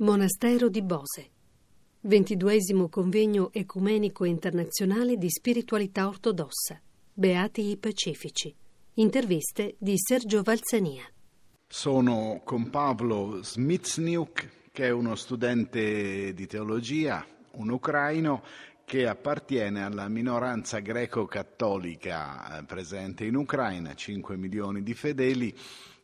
[0.00, 1.30] Monastero di Bose.
[2.00, 6.80] Ventiduesimo convegno ecumenico internazionale di spiritualità ortodossa.
[7.12, 8.54] Beati i Pacifici.
[8.94, 11.04] Interviste di Sergio Valsania.
[11.68, 17.22] Sono con Pavlo Smitsniuk, che è uno studente di teologia,
[17.56, 18.42] un ucraino
[18.86, 25.54] che appartiene alla minoranza greco-cattolica eh, presente in Ucraina, 5 milioni di fedeli,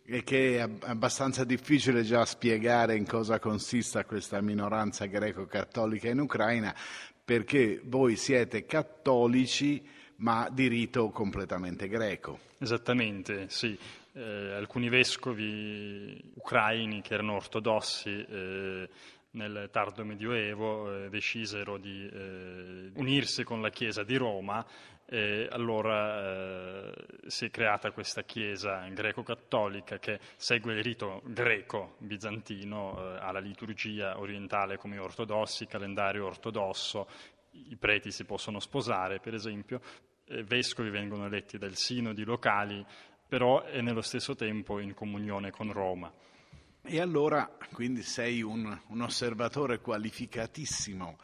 [0.07, 6.75] e che è abbastanza difficile già spiegare in cosa consista questa minoranza greco-cattolica in Ucraina,
[7.25, 9.85] perché voi siete cattolici
[10.19, 12.39] ma di rito completamente greco.
[12.59, 13.79] Esattamente, sì.
[14.13, 18.89] Eh, alcuni vescovi ucraini che erano ortodossi eh,
[19.33, 24.65] nel tardo Medioevo eh, decisero di eh, unirsi con la Chiesa di Roma
[25.09, 26.93] e allora eh,
[27.27, 34.19] si è creata questa Chiesa greco-cattolica che segue il rito greco-bizantino, eh, ha la liturgia
[34.19, 37.09] orientale come ortodossi, calendario ortodosso,
[37.53, 39.81] i preti si possono sposare per esempio,
[40.25, 42.85] eh, vescovi vengono eletti dal sinodi locali,
[43.29, 46.13] però è nello stesso tempo in comunione con Roma.
[46.83, 51.17] E allora quindi sei un, un osservatore qualificatissimo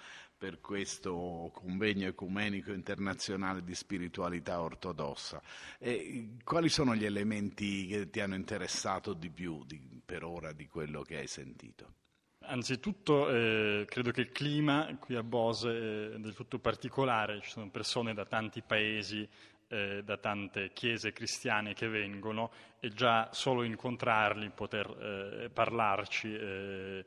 [0.42, 5.40] per questo convegno ecumenico internazionale di spiritualità ortodossa.
[5.78, 10.66] E quali sono gli elementi che ti hanno interessato di più di, per ora di
[10.66, 11.92] quello che hai sentito?
[12.40, 17.70] Anzitutto eh, credo che il clima qui a Bose è del tutto particolare, ci sono
[17.70, 19.28] persone da tanti paesi,
[19.68, 27.04] eh, da tante chiese cristiane che vengono e già solo incontrarli, poter eh, parlarci eh,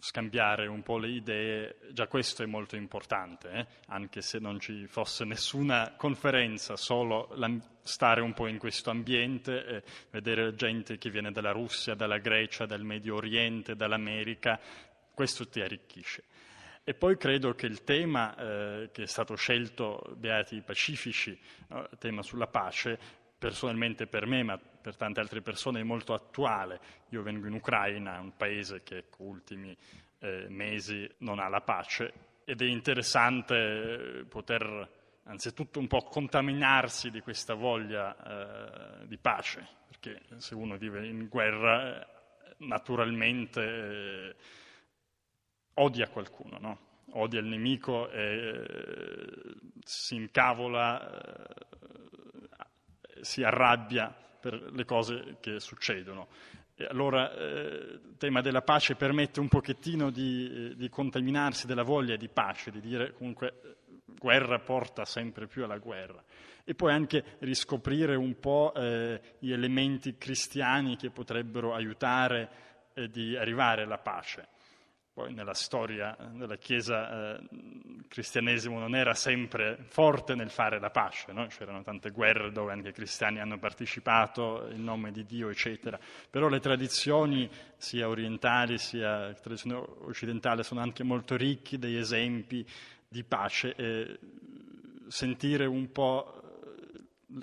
[0.00, 3.66] scambiare un po' le idee, già questo è molto importante, eh?
[3.88, 7.34] anche se non ci fosse nessuna conferenza, solo
[7.82, 12.64] stare un po' in questo ambiente, eh, vedere gente che viene dalla Russia, dalla Grecia,
[12.64, 14.60] dal Medio Oriente, dall'America,
[15.12, 16.24] questo ti arricchisce.
[16.84, 21.38] E poi credo che il tema eh, che è stato scelto, Beati Pacifici,
[21.68, 21.86] no?
[21.98, 22.98] tema sulla pace,
[23.38, 26.80] personalmente per me, ma per tante altre persone, è molto attuale.
[27.10, 29.76] Io vengo in Ucraina, un paese che ecco, ultimi
[30.18, 32.12] eh, mesi non ha la pace
[32.44, 33.54] ed è interessante
[34.20, 40.76] eh, poter anzitutto un po' contaminarsi di questa voglia eh, di pace, perché se uno
[40.76, 42.06] vive in guerra eh,
[42.58, 44.36] naturalmente eh,
[45.74, 46.78] odia qualcuno, no?
[47.12, 49.54] odia il nemico e eh,
[49.84, 51.46] si incavola
[53.22, 56.28] si arrabbia per le cose che succedono.
[56.80, 61.82] E allora il eh, tema della pace permette un pochettino di, eh, di, contaminarsi della
[61.82, 66.22] voglia di pace, di dire comunque eh, guerra porta sempre più alla guerra.
[66.62, 72.48] E poi anche riscoprire un po' eh, gli elementi cristiani che potrebbero aiutare
[72.94, 74.46] eh, di arrivare alla pace.
[75.18, 80.90] Poi nella storia della Chiesa eh, il cristianesimo non era sempre forte nel fare la
[80.90, 81.48] pace, no?
[81.48, 85.98] c'erano tante guerre dove anche i cristiani hanno partecipato in nome di Dio, eccetera.
[86.30, 92.64] Però le tradizioni, sia orientali sia tradizioni occidentali, sono anche molto ricchi degli esempi
[93.08, 94.18] di pace e
[95.08, 96.37] sentire un po'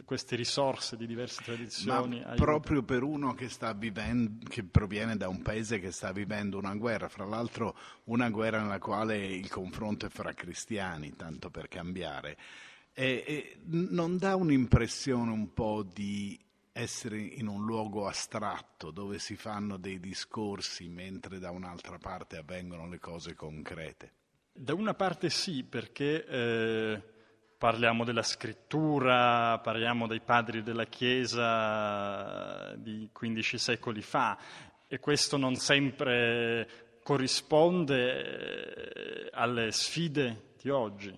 [0.04, 2.22] queste risorse di diverse tradizioni.
[2.22, 6.76] Ma proprio per uno che, vivendo, che, proviene da un paese che sta vivendo una
[6.76, 12.38] guerra, fra l'altro una guerra nella quale il confronto è fra cristiani, tanto per cambiare,
[12.94, 16.40] e, e non dà un'impressione un po' di
[16.72, 22.88] essere in un luogo astratto dove si fanno dei discorsi mentre da un'altra parte avvengono
[22.90, 24.12] le cose concrete?
[24.52, 26.26] Da una parte sì, perché...
[26.26, 27.14] Eh
[27.58, 34.38] parliamo della scrittura, parliamo dei padri della Chiesa di 15 secoli fa
[34.88, 41.18] e questo non sempre corrisponde eh, alle sfide di oggi.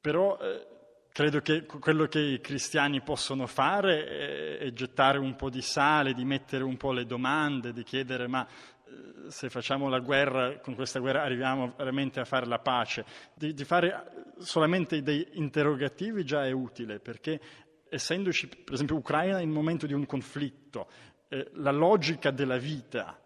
[0.00, 0.66] Però eh,
[1.12, 6.14] credo che quello che i cristiani possono fare è, è gettare un po' di sale,
[6.14, 10.74] di mettere un po' le domande, di chiedere ma eh, se facciamo la guerra, con
[10.74, 13.04] questa guerra arriviamo veramente a fare la pace,
[13.34, 17.40] di, di fare solamente dei interrogativi già è utile, perché
[17.88, 20.88] essendoci, per esempio, Ucraina in momento di un conflitto,
[21.28, 23.20] eh, la logica della vita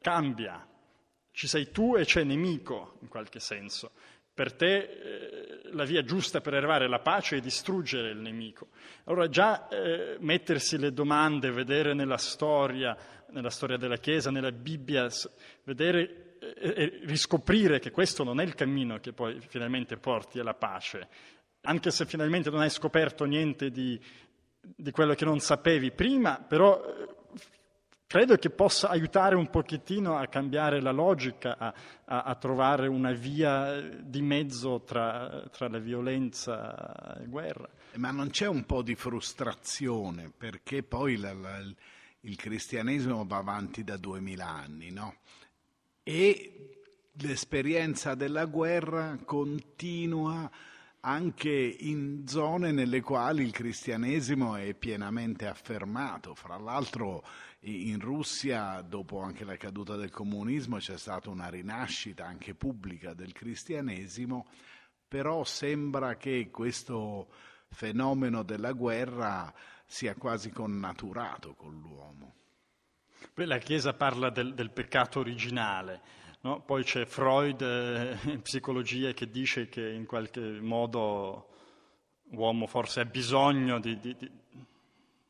[0.00, 0.66] cambia.
[1.30, 3.92] Ci sei tu e c'è nemico, in qualche senso.
[4.32, 8.68] Per te eh, la via giusta per arrivare alla pace è distruggere il nemico.
[9.04, 12.96] Allora già eh, mettersi le domande, vedere nella storia,
[13.30, 15.08] nella storia della Chiesa, nella Bibbia,
[15.64, 16.25] vedere
[16.58, 21.08] e riscoprire che questo non è il cammino che poi finalmente porti alla pace,
[21.62, 24.00] anche se finalmente non hai scoperto niente di,
[24.60, 26.80] di quello che non sapevi prima, però
[28.06, 31.74] credo che possa aiutare un pochettino a cambiare la logica, a,
[32.04, 37.68] a, a trovare una via di mezzo tra, tra la violenza e guerra.
[37.96, 41.58] Ma non c'è un po' di frustrazione perché poi la, la,
[42.20, 45.16] il cristianesimo va avanti da duemila anni, no?
[46.08, 50.48] E l'esperienza della guerra continua
[51.00, 56.36] anche in zone nelle quali il cristianesimo è pienamente affermato.
[56.36, 57.24] Fra l'altro
[57.62, 63.32] in Russia, dopo anche la caduta del comunismo, c'è stata una rinascita anche pubblica del
[63.32, 64.46] cristianesimo,
[65.08, 67.32] però sembra che questo
[67.68, 69.52] fenomeno della guerra
[69.84, 72.45] sia quasi connaturato con l'uomo.
[73.34, 76.00] La Chiesa parla del, del peccato originale,
[76.42, 76.60] no?
[76.60, 81.48] poi c'è Freud eh, in psicologia che dice che in qualche modo
[82.30, 84.30] l'uomo forse ha bisogno di, di, di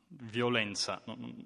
[0.07, 1.01] violenza,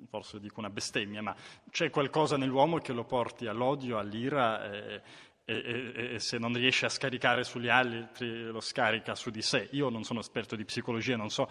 [0.09, 1.36] forse dico una bestemmia, ma
[1.69, 5.01] c'è qualcosa nell'uomo che lo porti all'odio, all'ira e,
[5.45, 9.68] e, e, e, se non riesce a scaricare sugli altri lo scarica su di sé.
[9.71, 11.50] Io non sono esperto di psicologia, non so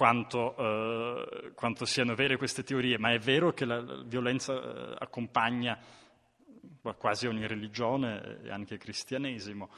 [0.00, 4.96] quanto, eh, quanto siano vere queste teorie, ma è vero che la, la violenza eh,
[4.98, 5.78] accompagna
[6.96, 9.68] quasi ogni religione e anche il cristianesimo.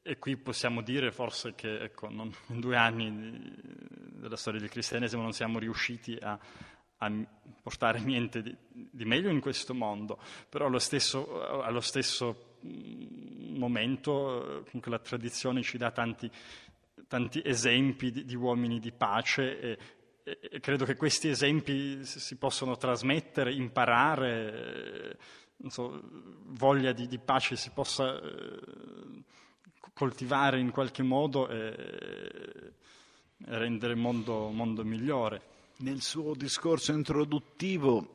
[0.00, 3.54] E qui possiamo dire forse che ecco, non, in due anni
[4.14, 6.38] della storia del cristianesimo non siamo riusciti a,
[6.96, 7.12] a
[7.62, 10.18] portare niente di, di, meglio in questo mondo,
[10.48, 16.30] però allo stesso, allo stesso momento comunque la tradizione ci dà tanti,
[17.08, 19.78] tanti esempi di, di, uomini di pace e,
[20.22, 25.18] e, credo che questi esempi si possono trasmettere, imparare,
[25.68, 26.00] so,
[26.46, 28.58] voglia di, di, pace si possa eh,
[29.92, 32.72] coltivare in qualche modo e
[33.46, 35.48] rendere il mondo, mondo migliore.
[35.78, 38.12] Nel suo discorso introduttivo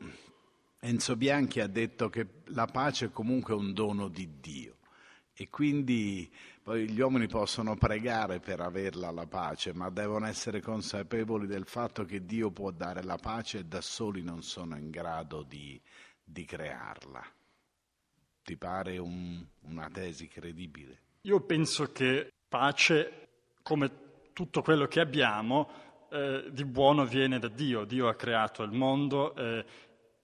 [0.79, 4.64] Enzo Bianchi ha detto che la pace è comunque un dono di Dio
[5.37, 6.31] e quindi
[6.63, 12.05] poi gli uomini possono pregare per averla la pace, ma devono essere consapevoli del fatto
[12.05, 15.79] che Dio può dare la pace e da soli non sono in grado di,
[16.23, 17.23] di crearla.
[18.43, 20.99] Ti pare un, una tesi credibile?
[21.21, 23.27] Io penso che pace,
[23.61, 25.69] come tutto quello che abbiamo,
[26.11, 27.83] eh, di buono viene da Dio.
[27.83, 29.65] Dio ha creato il mondo, eh,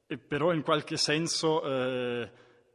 [0.07, 2.31] e però in qualche senso eh,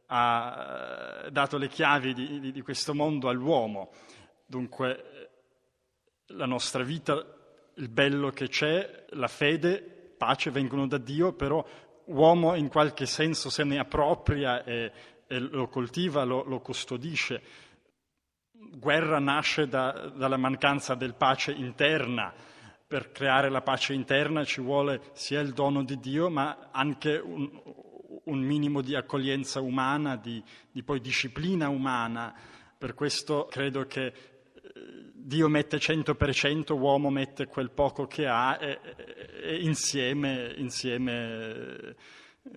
[0.07, 3.91] ha eh, dato le chiavi di, di, di, questo mondo all'uomo.
[4.45, 5.29] Dunque
[6.27, 7.13] la nostra vita,
[7.75, 11.65] il bello che c'è, la fede, pace vengono da Dio, però
[12.05, 14.91] uomo in qualche senso se ne appropria e,
[15.27, 17.65] e lo coltiva, lo, lo custodisce
[18.77, 22.33] guerra nasce da, dalla mancanza del pace interna.
[22.87, 27.49] Per creare la pace interna ci vuole sia il dono di Dio, ma anche un,
[28.27, 30.41] un minimo di accoglienza umana, di,
[30.71, 32.33] di, poi disciplina umana.
[32.77, 34.13] Per questo credo che eh,
[35.13, 38.79] Dio mette 100%, l'uomo mette quel poco che ha e,
[39.43, 41.95] e insieme, insieme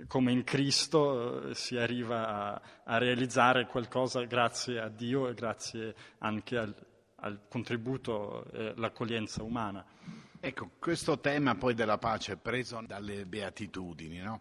[0.06, 5.94] come in Cristo eh, si arriva a, a, realizzare qualcosa grazie a Dio e grazie
[6.18, 6.74] anche al,
[7.16, 9.84] al contributo e all'accoglienza umana.
[10.42, 14.40] Ecco, questo tema poi della pace è preso dalle beatitudini, no?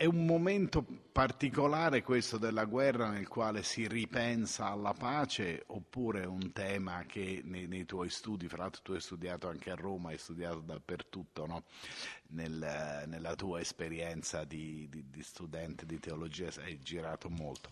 [0.00, 0.82] È un momento
[1.12, 7.42] particolare questo della guerra nel quale si ripensa alla pace oppure è un tema che
[7.44, 11.44] nei, nei, tuoi studi, fra l'altro tu hai studiato anche a Roma, hai studiato dappertutto,
[11.44, 11.64] no?
[12.28, 17.68] Nel, nella tua esperienza di, di, di, studente di teologia hai girato molto.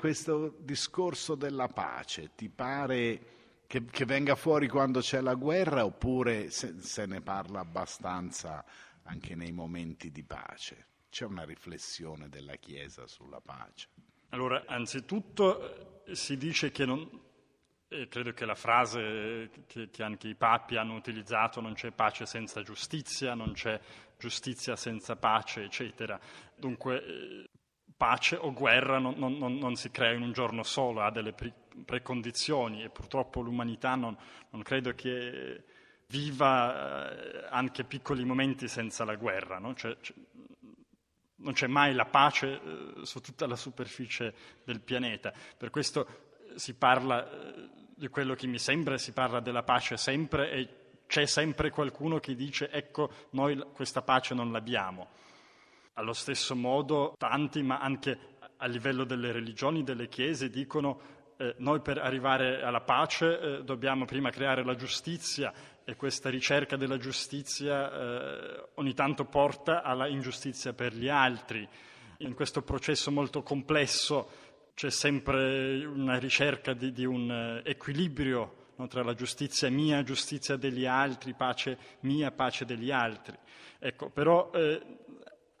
[0.00, 3.26] questo discorso della pace ti pare
[3.68, 8.64] che, che, venga fuori quando c'è la guerra oppure se, se ne parla abbastanza
[9.04, 10.86] anche nei momenti di pace?
[11.12, 13.88] C'è una riflessione della Chiesa sulla pace?
[14.30, 17.06] Allora, anzitutto eh, si dice che non,
[17.86, 22.24] e credo che la frase che, che, anche i papi hanno utilizzato, non c'è pace
[22.24, 23.78] senza giustizia, non c'è
[24.18, 26.18] giustizia senza pace, eccetera.
[26.56, 27.50] Dunque, eh,
[27.94, 31.52] pace o guerra non, non, non si crea in un giorno solo, ha delle pre-
[31.84, 34.16] precondizioni e purtroppo l'umanità non,
[34.48, 35.62] non credo che
[36.12, 39.58] viva eh, anche piccoli momenti senza la guerra.
[39.58, 39.74] No?
[39.74, 40.14] Cioè, cioè,
[41.42, 44.34] non c'è mai la pace eh, su tutta la superficie
[44.64, 45.32] del pianeta.
[45.56, 49.96] Per questo eh, si parla eh, di quello che mi sembra, si parla della pace
[49.96, 50.68] sempre e
[51.06, 55.08] c'è sempre qualcuno che dice ecco, noi questa pace non l'abbiamo.
[55.94, 58.18] Allo stesso modo tanti, ma anche
[58.56, 64.04] a livello delle religioni, delle chiese, dicono eh, noi per arrivare alla pace eh, dobbiamo
[64.04, 65.52] prima creare la giustizia
[65.84, 71.68] e questa ricerca della giustizia eh, ogni tanto porta alla ingiustizia per gli altri.
[72.18, 74.30] In questo processo molto complesso
[74.74, 80.56] c'è sempre una ricerca di, di un eh, equilibrio no, tra la giustizia mia, giustizia
[80.56, 83.36] degli altri, pace mia, pace degli altri.
[83.78, 84.80] Ecco, però eh,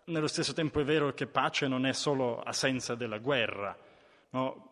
[0.04, 3.76] nello stesso tempo è vero che pace non è solo assenza della guerra,
[4.30, 4.70] no?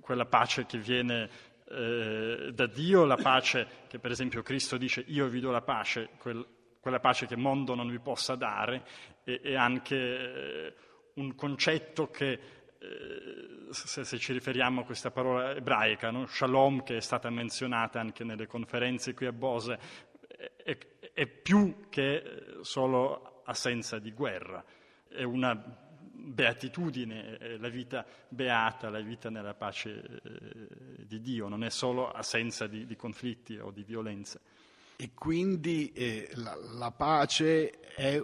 [0.00, 1.28] quella pace che viene
[1.70, 6.10] eh, da Dio, la pace che per esempio Cristo dice io vi do la pace,
[6.18, 6.44] quel,
[6.80, 8.82] quella pace che il mondo non vi possa dare,
[9.24, 10.74] e, e anche eh,
[11.14, 12.32] un concetto che,
[12.78, 16.26] eh, se, se, ci riferiamo a questa parola ebraica, no?
[16.26, 19.78] shalom, che è stata menzionata anche nelle conferenze qui a Bose,
[20.64, 20.76] è,
[21.12, 24.64] è più che solo assenza di guerra,
[25.08, 25.88] è una
[26.20, 32.66] beatitudine, la vita beata, la vita nella pace eh, di Dio, non è solo assenza
[32.66, 34.40] di, di conflitti o di violenze.
[34.96, 38.22] E quindi eh, la, la, pace è,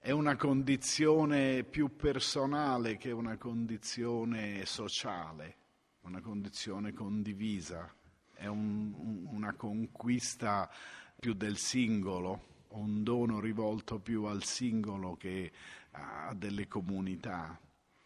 [0.00, 5.56] è, una condizione più personale che una condizione sociale,
[6.00, 7.94] una condizione condivisa,
[8.34, 10.68] è un, una conquista
[11.16, 15.52] più del singolo, un dono rivolto più al singolo che
[15.98, 17.58] a delle comunità.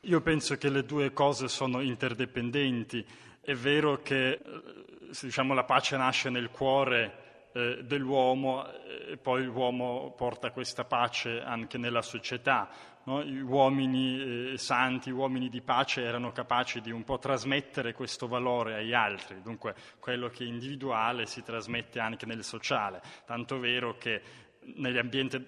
[0.07, 3.07] Io penso che le due cose sono interdipendenti.
[3.41, 4.41] È vero che eh,
[5.21, 8.67] diciamo, la pace nasce nel cuore eh, dell'uomo
[9.09, 12.69] e poi l'uomo porta questa pace anche nella società.
[13.05, 13.23] No?
[13.23, 18.77] Gli uomini eh, santi, uomini di pace erano capaci di un po' trasmettere questo valore
[18.77, 24.23] agli altri, dunque quello che è individuale si trasmette anche nel sociale, tanto vero che
[24.77, 25.45] negli ambienti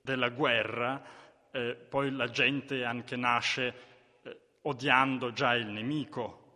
[0.00, 1.02] della guerra
[1.50, 3.74] eh, poi la gente anche nasce
[4.22, 6.46] eh, odiando già il nemico.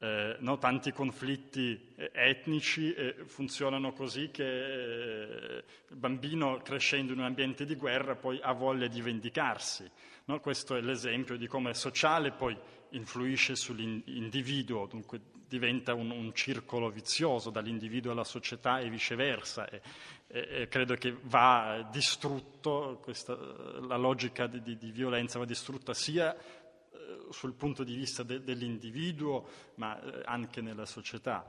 [0.00, 0.58] Eh, no?
[0.58, 7.64] Tanti conflitti eh, etnici eh, funzionano così che eh, il bambino crescendo in un ambiente
[7.64, 9.90] di guerra poi ha voglia di vendicarsi.
[10.26, 10.40] No?
[10.40, 12.56] Questo è l'esempio di come sociale poi
[12.90, 19.68] influisce sull'individuo, dunque diventa un, un, circolo vizioso dall'individuo alla società e viceversa.
[19.68, 19.80] E,
[20.28, 23.34] e, e credo che va distrutto, questa,
[23.80, 28.42] la logica di, di, di, violenza va distrutta sia eh, sul punto di vista de,
[28.42, 31.46] dell'individuo, ma eh, anche nella società.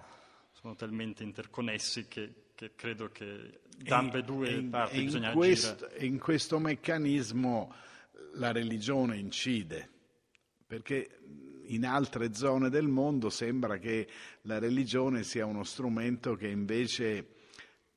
[0.52, 6.06] Sono talmente interconnessi che, che credo che da ambedue in, parti bisogna questo, agire.
[6.06, 7.74] In questo meccanismo
[8.34, 9.90] la religione incide,
[10.66, 11.20] perché
[11.70, 14.08] in altre zone del mondo sembra che
[14.44, 17.36] la religione sia uno strumento che invece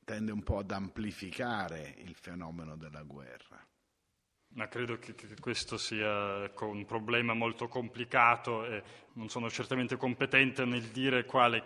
[0.03, 3.65] tende un po' ad amplificare il fenomeno della guerra.
[4.55, 10.63] Ma credo che, che questo sia un problema molto complicato e non sono certamente competente
[10.65, 11.63] nel dire quale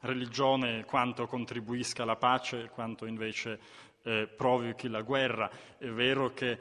[0.00, 3.58] religione quanto contribuisca alla pace e quanto invece
[4.02, 5.50] eh, provochi la guerra.
[5.76, 6.58] È vero che,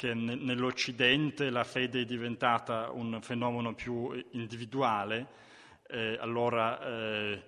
[0.00, 5.26] che nell'Occidente la fede è diventata un fenomeno più individuale,
[5.88, 7.42] eh, allora eh,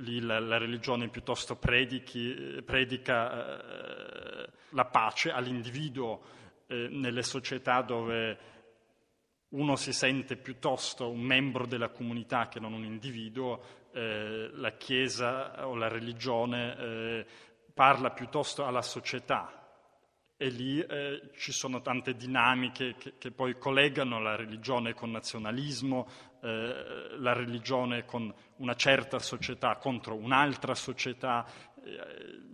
[0.00, 6.20] lì la, la religione piuttosto predichi, predica eh, la pace all'individuo
[6.66, 8.38] eh, nelle società dove
[9.48, 15.66] uno si sente piuttosto un membro della comunità che non un individuo, eh, la Chiesa
[15.66, 17.26] o la religione eh,
[17.72, 19.57] parla piuttosto alla società
[20.40, 26.08] e lì eh, ci sono tante dinamiche che, che, poi collegano la religione con nazionalismo,
[26.40, 31.44] eh, la religione con una certa società contro un'altra società,
[31.82, 32.46] eh,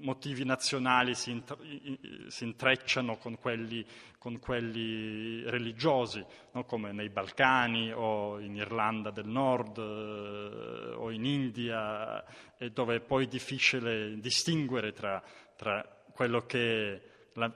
[0.00, 3.86] motivi nazionali si, int- si intrecciano con quelli,
[4.18, 6.64] con quelli religiosi, no?
[6.64, 12.24] come nei Balcani o in Irlanda del Nord eh, o in India,
[12.72, 15.22] dove è poi difficile distinguere tra,
[15.54, 17.52] tra quello che la,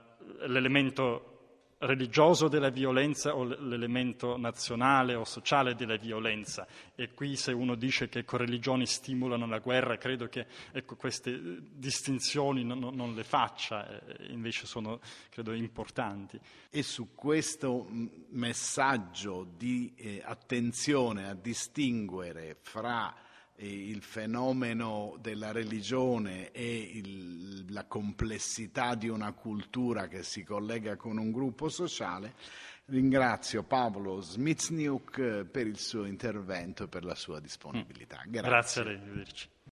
[0.47, 1.35] l'elemento
[1.79, 6.65] religioso della violenza o l'elemento nazionale o sociale della violenza.
[6.95, 11.39] E qui se uno dice che religioni stimolano la guerra, credo che ecco, queste
[11.71, 16.39] distinzioni non, non, le faccia, eh, invece sono, credo, importanti.
[16.69, 17.87] E su questo
[18.29, 23.13] messaggio di eh, attenzione a distinguere fra
[23.57, 31.17] il fenomeno della religione e il, la complessità di una cultura che si collega con
[31.17, 32.33] un gruppo sociale,
[32.85, 38.21] ringrazio Paolo Smitsniuk per il suo intervento e per la sua disponibilità.
[38.25, 38.49] Grazie.
[38.49, 38.99] Grazie a lei,